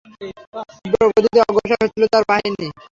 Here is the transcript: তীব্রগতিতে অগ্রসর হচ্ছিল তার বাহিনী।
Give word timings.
তীব্রগতিতে 0.75 1.39
অগ্রসর 1.43 1.79
হচ্ছিল 1.83 2.03
তার 2.13 2.23
বাহিনী। 2.29 2.67